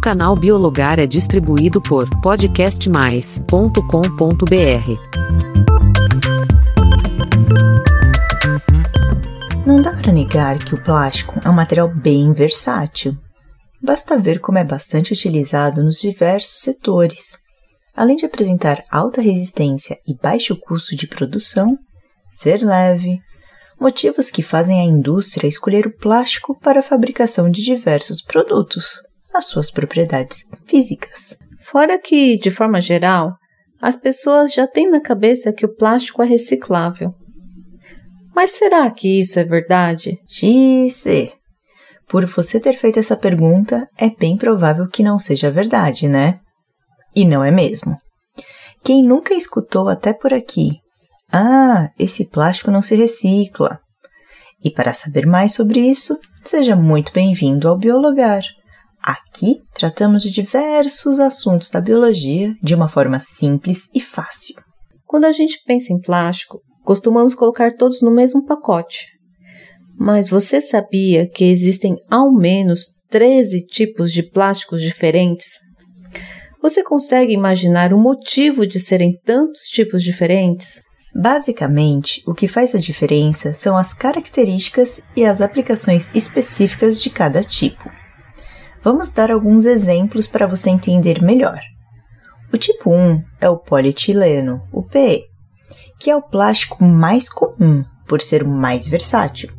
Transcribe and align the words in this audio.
canal 0.00 0.34
Biologar 0.34 0.98
é 0.98 1.06
distribuído 1.06 1.78
por 1.78 2.08
podcastmais.com.br. 2.22 4.46
Não 9.66 9.82
dá 9.82 9.92
para 9.92 10.10
negar 10.10 10.58
que 10.58 10.74
o 10.74 10.82
plástico 10.82 11.38
é 11.44 11.50
um 11.50 11.52
material 11.52 11.94
bem 11.94 12.32
versátil. 12.32 13.14
Basta 13.82 14.18
ver 14.18 14.40
como 14.40 14.56
é 14.56 14.64
bastante 14.64 15.12
utilizado 15.12 15.84
nos 15.84 16.00
diversos 16.00 16.60
setores. 16.60 17.36
Além 17.94 18.16
de 18.16 18.24
apresentar 18.24 18.82
alta 18.90 19.20
resistência 19.20 19.98
e 20.08 20.14
baixo 20.14 20.56
custo 20.56 20.96
de 20.96 21.06
produção, 21.06 21.76
ser 22.30 22.62
leve, 22.62 23.20
motivos 23.78 24.30
que 24.30 24.42
fazem 24.42 24.80
a 24.80 24.84
indústria 24.84 25.46
escolher 25.46 25.86
o 25.86 25.94
plástico 25.94 26.58
para 26.58 26.80
a 26.80 26.82
fabricação 26.82 27.50
de 27.50 27.62
diversos 27.62 28.22
produtos, 28.22 29.09
as 29.32 29.46
suas 29.46 29.70
propriedades 29.70 30.44
físicas. 30.66 31.36
Fora 31.60 31.98
que, 31.98 32.38
de 32.38 32.50
forma 32.50 32.80
geral, 32.80 33.34
as 33.80 33.96
pessoas 33.96 34.52
já 34.52 34.66
têm 34.66 34.90
na 34.90 35.00
cabeça 35.00 35.52
que 35.52 35.64
o 35.64 35.74
plástico 35.74 36.22
é 36.22 36.26
reciclável. 36.26 37.14
Mas 38.34 38.52
será 38.52 38.90
que 38.90 39.20
isso 39.20 39.38
é 39.38 39.44
verdade? 39.44 40.18
Disse! 40.26 41.32
Por 42.08 42.26
você 42.26 42.58
ter 42.58 42.76
feito 42.76 42.98
essa 42.98 43.16
pergunta, 43.16 43.88
é 43.96 44.10
bem 44.10 44.36
provável 44.36 44.88
que 44.88 45.02
não 45.02 45.18
seja 45.18 45.50
verdade, 45.50 46.08
né? 46.08 46.40
E 47.14 47.24
não 47.24 47.44
é 47.44 47.50
mesmo. 47.50 47.96
Quem 48.82 49.04
nunca 49.04 49.34
escutou 49.34 49.88
até 49.88 50.12
por 50.12 50.32
aqui 50.34 50.80
ah, 51.32 51.90
esse 51.98 52.24
plástico 52.24 52.70
não 52.70 52.82
se 52.82 52.96
recicla. 52.96 53.78
E 54.62 54.70
para 54.70 54.92
saber 54.92 55.26
mais 55.26 55.54
sobre 55.54 55.80
isso, 55.80 56.18
seja 56.44 56.74
muito 56.74 57.12
bem-vindo 57.12 57.68
ao 57.68 57.78
Biologar. 57.78 58.42
Aqui 59.10 59.56
tratamos 59.74 60.22
de 60.22 60.30
diversos 60.30 61.18
assuntos 61.18 61.68
da 61.68 61.80
biologia 61.80 62.54
de 62.62 62.76
uma 62.76 62.88
forma 62.88 63.18
simples 63.18 63.88
e 63.92 64.00
fácil. 64.00 64.54
Quando 65.04 65.24
a 65.24 65.32
gente 65.32 65.58
pensa 65.66 65.92
em 65.92 66.00
plástico, 66.00 66.60
costumamos 66.84 67.34
colocar 67.34 67.74
todos 67.76 68.00
no 68.02 68.12
mesmo 68.12 68.46
pacote. 68.46 69.06
Mas 69.98 70.30
você 70.30 70.60
sabia 70.60 71.28
que 71.28 71.44
existem 71.44 71.96
ao 72.08 72.32
menos 72.32 72.84
13 73.10 73.66
tipos 73.66 74.12
de 74.12 74.22
plásticos 74.22 74.80
diferentes? 74.80 75.54
Você 76.62 76.84
consegue 76.84 77.32
imaginar 77.32 77.92
o 77.92 77.98
motivo 77.98 78.64
de 78.64 78.78
serem 78.78 79.18
tantos 79.24 79.62
tipos 79.62 80.04
diferentes? 80.04 80.80
Basicamente, 81.12 82.22
o 82.28 82.32
que 82.32 82.46
faz 82.46 82.76
a 82.76 82.78
diferença 82.78 83.54
são 83.54 83.76
as 83.76 83.92
características 83.92 85.02
e 85.16 85.24
as 85.24 85.40
aplicações 85.40 86.08
específicas 86.14 87.02
de 87.02 87.10
cada 87.10 87.42
tipo. 87.42 87.98
Vamos 88.82 89.10
dar 89.10 89.30
alguns 89.30 89.66
exemplos 89.66 90.26
para 90.26 90.46
você 90.46 90.70
entender 90.70 91.22
melhor. 91.22 91.60
O 92.52 92.56
tipo 92.56 92.90
1 92.90 93.22
é 93.40 93.48
o 93.48 93.58
polietileno, 93.58 94.62
o 94.72 94.82
PE, 94.82 95.24
que 95.98 96.10
é 96.10 96.16
o 96.16 96.22
plástico 96.22 96.82
mais 96.82 97.28
comum 97.28 97.84
por 98.08 98.20
ser 98.20 98.42
o 98.42 98.48
mais 98.48 98.88
versátil. 98.88 99.50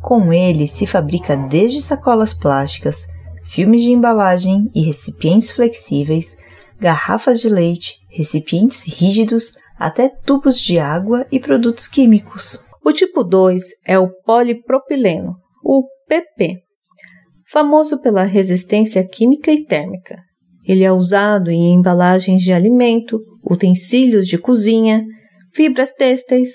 Com 0.00 0.32
ele 0.32 0.66
se 0.66 0.86
fabrica 0.86 1.36
desde 1.36 1.80
sacolas 1.80 2.34
plásticas, 2.34 3.06
filmes 3.44 3.82
de 3.82 3.90
embalagem 3.90 4.70
e 4.74 4.82
recipientes 4.82 5.52
flexíveis, 5.52 6.36
garrafas 6.80 7.40
de 7.40 7.48
leite, 7.48 7.98
recipientes 8.10 8.84
rígidos, 8.98 9.52
até 9.78 10.08
tubos 10.08 10.58
de 10.58 10.78
água 10.78 11.26
e 11.30 11.38
produtos 11.38 11.86
químicos. 11.86 12.64
O 12.84 12.92
tipo 12.92 13.22
2 13.22 13.62
é 13.86 13.98
o 13.98 14.08
polipropileno, 14.08 15.36
o 15.62 15.86
PP, 16.08 16.63
famoso 17.54 18.00
pela 18.00 18.24
resistência 18.24 19.06
química 19.06 19.52
e 19.52 19.64
térmica. 19.64 20.20
Ele 20.66 20.82
é 20.82 20.90
usado 20.90 21.52
em 21.52 21.72
embalagens 21.72 22.42
de 22.42 22.52
alimento, 22.52 23.20
utensílios 23.48 24.26
de 24.26 24.36
cozinha, 24.36 25.04
fibras 25.54 25.92
têxteis, 25.92 26.50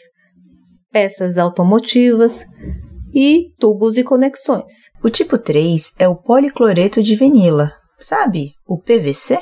peças 0.91 1.37
automotivas 1.37 2.43
e 3.13 3.45
tubos 3.57 3.95
e 3.95 4.03
conexões. 4.03 4.89
O 5.01 5.09
tipo 5.09 5.37
3 5.37 5.93
é 5.97 6.05
o 6.05 6.17
policloreto 6.17 7.01
de 7.01 7.15
vinila, 7.15 7.71
sabe, 7.97 8.51
o 8.67 8.77
PVC? 8.77 9.39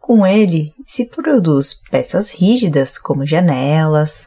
Com 0.00 0.26
ele 0.26 0.72
se 0.84 1.08
produz 1.08 1.80
peças 1.88 2.32
rígidas 2.32 2.98
como 2.98 3.24
janelas, 3.24 4.26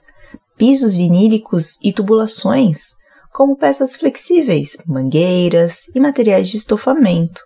pisos 0.58 0.96
vinílicos 0.96 1.74
e 1.84 1.92
tubulações, 1.92 2.97
como 3.38 3.56
peças 3.56 3.96
flexíveis, 3.96 4.78
mangueiras 4.88 5.88
e 5.94 6.00
materiais 6.00 6.50
de 6.50 6.58
estofamento. 6.58 7.40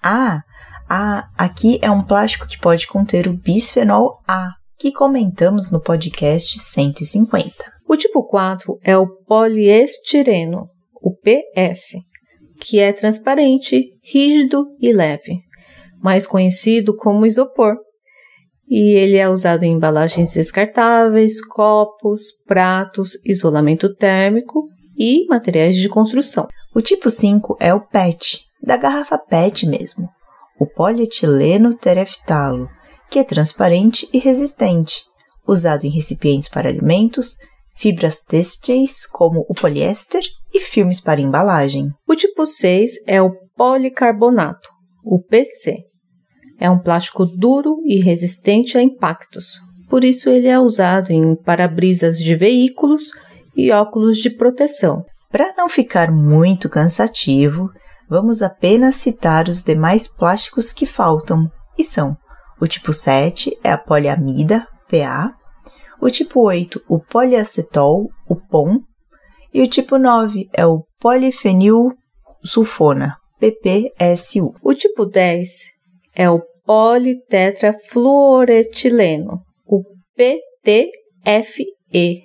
Ah, 0.00 0.42
ah, 0.88 1.28
aqui 1.36 1.80
é 1.82 1.90
um 1.90 2.04
plástico 2.04 2.46
que 2.46 2.56
pode 2.56 2.86
conter 2.86 3.26
o 3.26 3.36
bisfenol 3.36 4.20
A, 4.28 4.52
que 4.78 4.92
comentamos 4.92 5.72
no 5.72 5.80
podcast 5.80 6.60
150. 6.60 7.52
O 7.88 7.96
tipo 7.96 8.22
4 8.22 8.78
é 8.84 8.96
o 8.96 9.08
poliestireno, 9.24 10.68
o 11.02 11.12
PS, 11.16 11.94
que 12.60 12.78
é 12.78 12.92
transparente, 12.92 13.88
rígido 14.04 14.68
e 14.78 14.92
leve 14.92 15.42
mais 16.00 16.28
conhecido 16.28 16.94
como 16.94 17.26
isopor. 17.26 17.74
E 18.68 18.96
ele 18.96 19.16
é 19.16 19.28
usado 19.28 19.64
em 19.64 19.72
embalagens 19.72 20.34
descartáveis, 20.34 21.44
copos, 21.44 22.24
pratos, 22.46 23.14
isolamento 23.24 23.92
térmico 23.96 24.68
e 24.96 25.26
materiais 25.26 25.76
de 25.76 25.88
construção. 25.88 26.46
O 26.74 26.80
tipo 26.80 27.10
5 27.10 27.56
é 27.60 27.72
o 27.72 27.80
PET, 27.80 28.40
da 28.62 28.76
garrafa 28.76 29.18
PET 29.18 29.66
mesmo, 29.66 30.08
o 30.58 30.66
polietileno 30.66 31.76
tereftalo, 31.76 32.68
que 33.10 33.18
é 33.18 33.24
transparente 33.24 34.08
e 34.12 34.18
resistente, 34.18 35.04
usado 35.46 35.84
em 35.84 35.90
recipientes 35.90 36.48
para 36.48 36.68
alimentos, 36.68 37.36
fibras 37.76 38.20
têxteis 38.20 39.06
como 39.06 39.44
o 39.48 39.54
poliéster 39.54 40.22
e 40.52 40.60
filmes 40.60 41.00
para 41.00 41.20
embalagem. 41.20 41.88
O 42.08 42.14
tipo 42.14 42.46
6 42.46 42.92
é 43.06 43.20
o 43.20 43.34
policarbonato, 43.56 44.68
o 45.04 45.20
PC, 45.20 45.84
é 46.58 46.70
um 46.70 46.78
plástico 46.78 47.26
duro 47.26 47.80
e 47.84 48.00
resistente 48.00 48.78
a 48.78 48.82
impactos. 48.82 49.58
Por 49.88 50.04
isso 50.04 50.30
ele 50.30 50.48
é 50.48 50.58
usado 50.58 51.10
em 51.10 51.36
para-brisas 51.36 52.18
de 52.18 52.34
veículos 52.34 53.10
e 53.56 53.70
óculos 53.70 54.18
de 54.18 54.30
proteção. 54.30 55.04
Para 55.30 55.54
não 55.56 55.68
ficar 55.68 56.10
muito 56.10 56.68
cansativo, 56.68 57.70
vamos 58.08 58.42
apenas 58.42 58.96
citar 58.96 59.48
os 59.48 59.62
demais 59.62 60.08
plásticos 60.08 60.72
que 60.72 60.86
faltam, 60.86 61.50
e 61.78 61.82
são: 61.82 62.16
o 62.60 62.66
tipo 62.66 62.92
7 62.92 63.56
é 63.62 63.72
a 63.72 63.78
poliamida, 63.78 64.66
PA, 64.88 65.32
o 66.00 66.10
tipo 66.10 66.42
8, 66.42 66.82
o 66.88 67.00
poliacetol, 67.00 68.08
o 68.28 68.36
POM, 68.36 68.80
e 69.52 69.62
o 69.62 69.68
tipo 69.68 69.98
9 69.98 70.48
é 70.52 70.66
o 70.66 70.84
polifenil 71.00 71.88
sulfona, 72.44 73.16
PPSU. 73.40 74.54
O 74.62 74.74
tipo 74.74 75.06
10 75.06 75.48
é 76.14 76.30
o 76.30 76.40
politetrafluoretileno, 76.64 79.40
o 79.66 79.82
PTFE. 80.14 82.22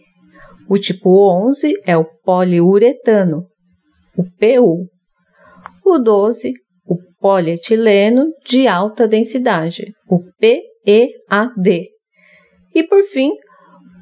O 0.69 0.77
tipo 0.77 1.09
11 1.47 1.81
é 1.83 1.97
o 1.97 2.05
poliuretano, 2.23 3.47
o 4.15 4.23
PU. 4.23 4.87
O 5.83 5.97
12, 5.97 6.53
o 6.85 6.95
polietileno 7.19 8.27
de 8.45 8.67
alta 8.67 9.07
densidade, 9.07 9.91
o 10.07 10.19
PEAD. 10.39 11.89
E 12.75 12.83
por 12.83 13.03
fim, 13.05 13.31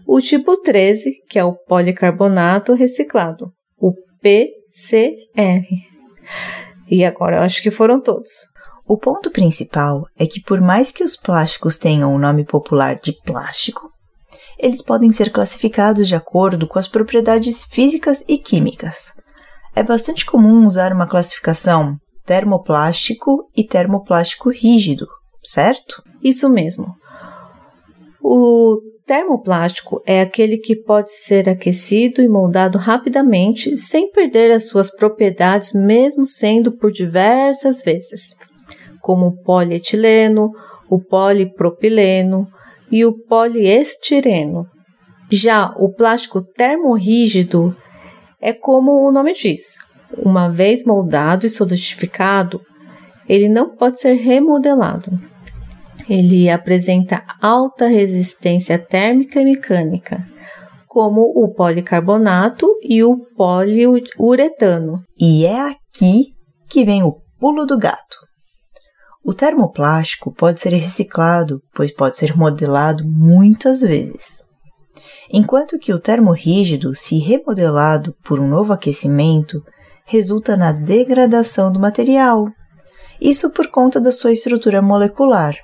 o 0.06 0.20
tipo 0.20 0.58
13, 0.58 1.14
que 1.30 1.40
é 1.40 1.44
o 1.46 1.56
policarbonato 1.56 2.74
reciclado, 2.74 3.54
o 3.78 3.94
PCR. 4.22 5.66
E 6.92 7.06
agora 7.06 7.38
eu 7.38 7.42
acho 7.44 7.64
que 7.64 7.72
foram 7.72 8.02
todos. 8.02 8.30
O 8.86 8.98
ponto 8.98 9.32
principal 9.32 10.04
é 10.18 10.26
que, 10.26 10.42
por 10.42 10.60
mais 10.60 10.92
que 10.92 11.04
os 11.04 11.16
plásticos 11.16 11.78
tenham 11.78 12.14
o 12.14 12.20
nome 12.20 12.44
popular 12.46 12.96
de 12.96 13.14
plástico, 13.24 13.90
eles 14.58 14.84
podem 14.84 15.12
ser 15.12 15.32
classificados 15.32 16.08
de 16.08 16.16
acordo 16.16 16.68
com 16.68 16.80
as 16.80 16.88
propriedades 16.88 17.64
físicas 17.64 18.24
e 18.28 18.38
químicas. 18.38 19.14
É 19.76 19.84
bastante 19.84 20.26
comum 20.26 20.66
usar 20.66 20.94
uma 20.94 21.08
classificação 21.08 21.96
termoplástico 22.26 23.50
e 23.56 23.64
termoplástico 23.64 24.50
rígido, 24.50 25.08
certo? 25.44 26.02
Isso 26.22 26.50
mesmo. 26.50 26.86
O 28.22 28.82
termoplástico 29.06 30.02
é 30.06 30.22
aquele 30.22 30.58
que 30.58 30.76
pode 30.76 31.12
ser 31.12 31.48
aquecido 31.48 32.22
e 32.22 32.28
moldado 32.28 32.78
rapidamente 32.78 33.78
sem 33.78 34.12
perder 34.12 34.52
as 34.52 34.68
suas 34.68 34.90
propriedades, 34.94 35.72
mesmo 35.74 36.28
sendo 36.28 36.72
por 36.72 36.92
diversas 36.92 37.82
vezes 37.82 38.36
como 39.08 39.28
o 39.28 39.42
polietileno, 39.42 40.52
o 40.90 41.00
polipropileno 41.00 42.46
e 42.92 43.06
o 43.06 43.14
poliestireno. 43.14 44.66
Já 45.32 45.74
o 45.78 45.94
plástico 45.94 46.42
termorrígido 46.42 47.76
é 48.42 48.54
como 48.54 49.08
o 49.08 49.12
nome 49.12 49.34
diz, 49.34 49.78
uma 50.18 50.50
vez 50.50 50.86
moldado 50.86 51.46
e 51.46 51.50
solidificado, 51.50 52.62
ele 53.28 53.50
não 53.50 53.76
pode 53.76 54.00
ser 54.00 54.14
remodelado. 54.14 55.12
Ele 56.10 56.50
apresenta 56.50 57.24
alta 57.42 57.88
resistência 57.88 58.80
térmica 58.80 59.42
e 59.42 59.46
mecânica, 59.46 60.26
como 60.88 61.22
o 61.36 61.54
policarbonato 61.54 62.68
e 62.82 63.04
o 63.04 63.18
poliuretano. 63.36 65.04
E 65.20 65.46
é 65.46 65.60
aqui 65.60 66.34
que 66.70 66.86
vem 66.86 67.04
o 67.04 67.18
pulo 67.38 67.66
do 67.66 67.78
gato. 67.78 68.27
O 69.28 69.34
termoplástico 69.34 70.32
pode 70.32 70.62
ser 70.62 70.70
reciclado, 70.70 71.62
pois 71.76 71.92
pode 71.92 72.16
ser 72.16 72.34
modelado 72.34 73.04
muitas 73.06 73.82
vezes. 73.82 74.48
Enquanto 75.30 75.78
que 75.78 75.94
o 75.94 76.00
termorrígido, 76.00 76.96
se 76.96 77.18
remodelado 77.18 78.16
por 78.24 78.40
um 78.40 78.48
novo 78.48 78.72
aquecimento, 78.72 79.62
resulta 80.06 80.56
na 80.56 80.72
degradação 80.72 81.70
do 81.70 81.78
material. 81.78 82.48
Isso 83.20 83.52
por 83.52 83.68
conta 83.68 84.00
da 84.00 84.14
sua 84.14 84.32
estrutura 84.32 84.82
molecular, 84.82 85.58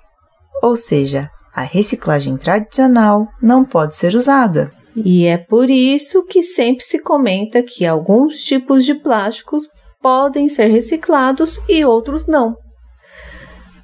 ou 0.61 0.75
seja, 0.75 1.29
a 1.55 1.61
reciclagem 1.61 2.35
tradicional 2.35 3.29
não 3.41 3.63
pode 3.63 3.95
ser 3.95 4.13
usada. 4.13 4.73
E 4.93 5.25
é 5.25 5.37
por 5.37 5.69
isso 5.69 6.25
que 6.25 6.41
sempre 6.41 6.83
se 6.83 6.99
comenta 6.99 7.63
que 7.63 7.85
alguns 7.85 8.43
tipos 8.43 8.83
de 8.83 8.93
plásticos 8.93 9.69
podem 10.01 10.49
ser 10.49 10.67
reciclados 10.67 11.61
e 11.69 11.85
outros 11.85 12.27
não. 12.27 12.61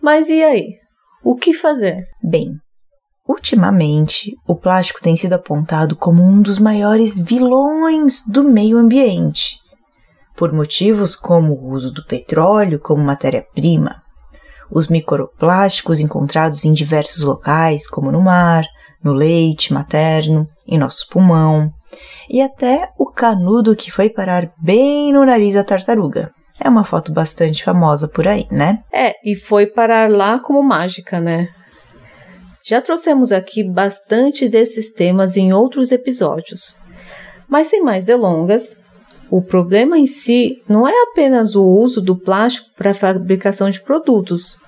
Mas 0.02 0.30
e 0.30 0.44
aí? 0.44 0.76
O 1.24 1.36
que 1.36 1.54
fazer? 1.54 2.06
Bem, 2.24 2.48
ultimamente 3.28 4.34
o 4.48 4.56
plástico 4.56 5.02
tem 5.02 5.16
sido 5.16 5.34
apontado 5.34 5.96
como 5.96 6.24
um 6.24 6.42
dos 6.42 6.58
maiores 6.58 7.20
vilões 7.20 8.24
do 8.26 8.44
meio 8.44 8.78
ambiente, 8.78 9.58
por 10.36 10.54
motivos 10.54 11.16
como 11.16 11.54
o 11.54 11.72
uso 11.72 11.92
do 11.92 12.06
petróleo 12.06 12.80
como 12.80 13.04
matéria-prima, 13.04 14.02
os 14.72 14.88
microplásticos 14.88 16.00
encontrados 16.00 16.64
em 16.64 16.74
diversos 16.74 17.24
locais, 17.24 17.88
como 17.88 18.12
no 18.12 18.22
mar, 18.22 18.64
no 19.04 19.14
leite 19.14 19.74
materno, 19.74 20.48
em 20.66 20.78
nosso 20.78 21.08
pulmão, 21.10 21.72
e 22.30 22.42
até 22.42 22.90
o 22.98 23.08
canudo 23.08 23.76
que 23.76 23.92
foi 23.92 24.10
parar 24.10 24.52
bem 24.62 25.12
no 25.12 25.26
nariz 25.26 25.56
da 25.56 25.64
tartaruga. 25.64 26.32
É 26.60 26.68
uma 26.68 26.84
foto 26.84 27.14
bastante 27.14 27.64
famosa 27.64 28.08
por 28.08 28.28
aí, 28.28 28.46
né? 28.52 28.84
É, 28.92 29.16
e 29.24 29.36
foi 29.36 29.66
parar 29.66 30.10
lá 30.10 30.40
como 30.40 30.62
mágica, 30.62 31.20
né? 31.20 31.48
Já 32.62 32.82
trouxemos 32.82 33.32
aqui 33.32 33.64
bastante 33.64 34.50
desses 34.50 34.92
temas 34.92 35.38
em 35.38 35.54
outros 35.54 35.92
episódios. 35.92 36.78
Mas 37.48 37.68
sem 37.68 37.82
mais 37.82 38.06
delongas, 38.06 38.84
o 39.32 39.42
problema 39.42 39.98
em 39.98 40.06
si 40.06 40.62
não 40.68 40.88
é 40.88 40.94
apenas 41.04 41.56
o 41.56 41.64
uso 41.64 42.02
do 42.02 42.16
plástico 42.16 42.70
para 42.76 42.92
a 42.92 42.96
fabricação 42.96 43.70
de 43.70 43.82
produtos, 43.82 44.60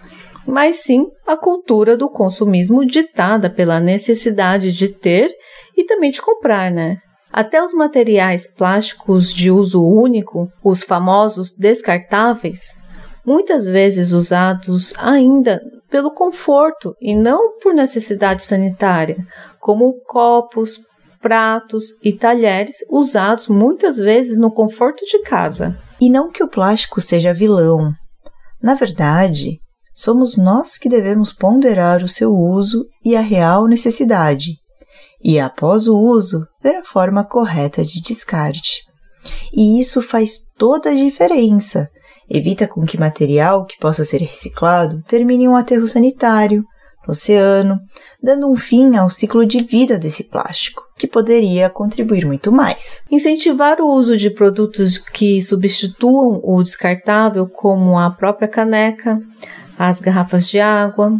mas 0.48 0.78
sim 0.78 1.08
a 1.28 1.36
cultura 1.36 1.98
do 1.98 2.10
consumismo 2.10 2.86
ditada 2.86 3.50
pela 3.50 3.80
necessidade 3.80 4.72
de 4.72 4.88
ter 4.88 5.30
e 5.76 5.84
também 5.84 6.12
de 6.12 6.22
comprar, 6.22 6.72
né? 6.72 6.98
Até 7.32 7.64
os 7.64 7.74
materiais 7.74 8.48
plásticos 8.48 9.34
de 9.34 9.50
uso 9.50 9.84
único, 9.84 10.52
os 10.64 10.84
famosos 10.84 11.54
descartáveis, 11.54 12.78
muitas 13.26 13.66
vezes 13.66 14.12
usados 14.12 14.94
ainda 14.98 15.62
pelo 15.90 16.12
conforto 16.12 16.96
e 17.02 17.16
não 17.16 17.58
por 17.60 17.74
necessidade 17.74 18.44
sanitária, 18.44 19.18
como 19.60 19.94
copos, 20.06 20.80
pratos 21.22 21.98
e 22.04 22.12
talheres 22.12 22.78
usados 22.90 23.48
muitas 23.48 23.98
vezes 23.98 24.38
no 24.38 24.52
conforto 24.52 25.06
de 25.06 25.22
casa. 25.22 25.78
E 26.00 26.10
não 26.10 26.32
que 26.32 26.44
o 26.44 26.48
plástico 26.48 27.00
seja 27.00 27.34
vilão. 27.34 27.94
Na 28.62 28.74
verdade, 28.74 29.60
somos 29.94 30.36
nós 30.36 30.78
que 30.78 30.90
devemos 30.90 31.32
ponderar 31.32 32.04
o 32.04 32.08
seu 32.08 32.32
uso 32.32 32.86
e 33.06 33.16
a 33.16 33.22
real 33.22 33.68
necessidade, 33.68 34.56
e 35.24 35.40
após 35.40 35.88
o 35.88 35.98
uso, 35.98 36.46
ver 36.62 36.76
a 36.76 36.84
forma 36.84 37.24
correta 37.24 37.84
de 37.84 38.02
descarte. 38.02 38.82
E 39.54 39.80
isso 39.80 40.02
faz 40.02 40.40
toda 40.58 40.90
a 40.90 40.96
diferença. 40.96 41.90
Evita 42.30 42.68
com 42.68 42.86
que 42.86 43.00
material 43.00 43.66
que 43.66 43.78
possa 43.78 44.04
ser 44.04 44.22
reciclado 44.22 45.02
termine 45.04 45.44
em 45.44 45.48
um 45.48 45.56
aterro 45.56 45.88
sanitário, 45.88 46.64
no 47.06 47.12
oceano, 47.12 47.78
dando 48.22 48.50
um 48.50 48.56
fim 48.56 48.96
ao 48.96 49.10
ciclo 49.10 49.46
de 49.46 49.60
vida 49.60 49.98
desse 49.98 50.24
plástico, 50.24 50.84
que 50.98 51.08
poderia 51.08 51.70
contribuir 51.70 52.26
muito 52.26 52.52
mais. 52.52 53.06
Incentivar 53.12 53.82
o 53.82 53.88
uso 53.88 54.16
de 54.16 54.30
produtos 54.30 54.98
que 54.98 55.42
substituam 55.42 56.40
o 56.44 56.62
descartável, 56.64 57.48
como 57.48 57.98
a 57.98 58.10
própria 58.12 58.48
caneca, 58.48 59.20
as 59.78 60.00
garrafas 60.00 60.48
de 60.48 60.60
água, 60.60 61.18